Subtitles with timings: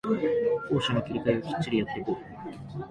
[0.67, 2.17] 攻守の切り替えをきっちりやってこ